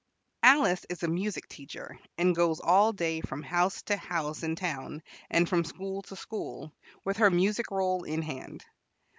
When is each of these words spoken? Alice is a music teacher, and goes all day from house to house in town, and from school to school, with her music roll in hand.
Alice 0.41 0.83
is 0.89 1.03
a 1.03 1.07
music 1.07 1.47
teacher, 1.47 1.99
and 2.17 2.35
goes 2.35 2.59
all 2.59 2.91
day 2.91 3.21
from 3.21 3.43
house 3.43 3.83
to 3.83 3.95
house 3.95 4.41
in 4.41 4.55
town, 4.55 5.03
and 5.29 5.47
from 5.47 5.63
school 5.63 6.01
to 6.01 6.15
school, 6.15 6.73
with 7.05 7.17
her 7.17 7.29
music 7.29 7.69
roll 7.69 8.03
in 8.03 8.23
hand. 8.23 8.65